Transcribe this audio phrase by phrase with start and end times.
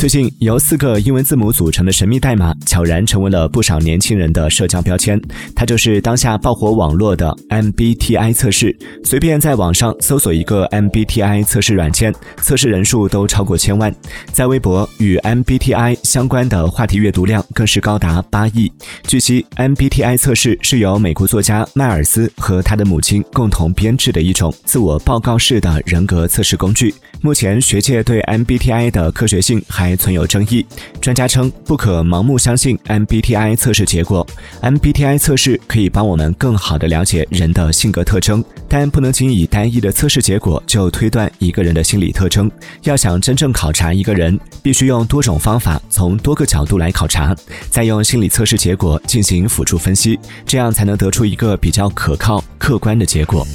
[0.00, 5.20] 最近，由四个英文字母组成的神秘代码悄然成为了不少年轻人的社交标签。
[5.54, 8.74] 它就是当下爆火网络的 MBTI 测试。
[9.04, 13.94] 随便在网上搜索一个 MBTI 测试软件，测试人数都超过千万。
[14.32, 18.72] 在微博，与 MBTI 相关的话题阅读量更是高达八亿。
[19.06, 26.94] 据悉，MBTI 测试是由美国作家迈尔斯和他的母亲共同编制的一种自我报告式的人格测试工具。
[27.20, 30.64] 目前，学界对 MBTI 的科学性还存有争议。
[31.00, 34.26] 专家称，不可盲目相信 MBTI 测试结果。
[34.62, 42.50] MBTI 测试可以帮我们更好地了解人的性格特征，但不能仅以单一的测试结果就推断一个人的心理特征。
[42.82, 47.34] 要想真正考察一个人，必须用多种方法，从多个角度来考察，
[47.70, 53.46] 再用心理测试结果进行辅助分析，这样才能得出一个比较可靠、客观的结果。